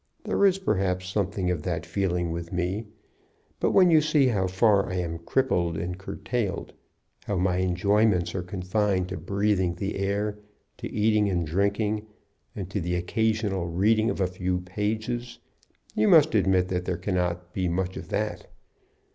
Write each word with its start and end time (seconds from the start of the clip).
There 0.23 0.47
is, 0.47 0.57
perhaps, 0.57 1.07
something 1.07 1.51
of 1.51 1.61
that 1.61 1.85
feeling 1.85 2.31
with 2.31 2.51
me; 2.51 2.87
but 3.59 3.69
when 3.69 3.91
you 3.91 4.01
see 4.01 4.25
how 4.29 4.47
far 4.47 4.89
I 4.89 4.95
am 4.95 5.19
crippled 5.19 5.77
and 5.77 5.95
curtailed, 5.95 6.73
how 7.25 7.37
my 7.37 7.57
enjoyments 7.59 8.33
are 8.33 8.41
confined 8.41 9.09
to 9.09 9.17
breathing 9.17 9.75
the 9.75 9.97
air, 9.99 10.39
to 10.77 10.91
eating 10.91 11.29
and 11.29 11.45
drinking, 11.45 12.07
and 12.55 12.67
to 12.71 12.81
the 12.81 12.95
occasional 12.95 13.67
reading 13.67 14.09
of 14.09 14.19
a 14.19 14.25
few 14.25 14.61
pages, 14.61 15.37
you 15.93 16.07
must 16.07 16.33
admit 16.33 16.69
that 16.69 16.85
there 16.85 16.97
cannot 16.97 17.53
be 17.53 17.67
much 17.67 17.95
of 17.95 18.07
that. 18.09 18.47